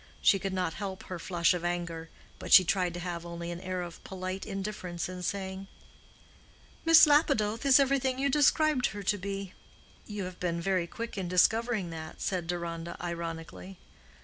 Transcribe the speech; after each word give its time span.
She 0.19 0.39
could 0.39 0.51
not 0.51 0.73
help 0.81 1.03
her 1.03 1.19
flush 1.19 1.53
of 1.53 1.63
anger, 1.63 2.09
but 2.39 2.51
she 2.51 2.63
tried 2.63 2.95
to 2.95 2.99
have 2.99 3.23
only 3.23 3.51
an 3.51 3.61
air 3.61 3.83
of 3.83 4.03
polite 4.03 4.47
indifference 4.47 5.07
in 5.07 5.21
saying, 5.21 5.67
"Miss 6.85 7.05
Lapidoth 7.05 7.67
is 7.67 7.79
everything 7.79 8.17
you 8.17 8.27
described 8.27 8.87
her 8.87 9.03
to 9.03 9.17
be." 9.19 9.53
"You 10.07 10.23
have 10.23 10.39
been 10.39 10.59
very 10.59 10.87
quick 10.87 11.19
in 11.19 11.27
discovering 11.27 11.91
that," 11.91 12.19
said 12.19 12.47
Deronda, 12.47 12.97
ironically. 12.99 13.77